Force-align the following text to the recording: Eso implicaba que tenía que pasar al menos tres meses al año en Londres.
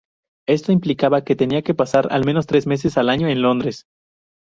Eso 0.47 0.71
implicaba 0.71 1.23
que 1.23 1.35
tenía 1.35 1.61
que 1.61 1.75
pasar 1.75 2.07
al 2.11 2.25
menos 2.25 2.47
tres 2.47 2.65
meses 2.65 2.97
al 2.97 3.07
año 3.07 3.27
en 3.27 3.43
Londres. 3.43 3.85